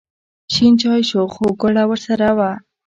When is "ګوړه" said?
1.61-1.83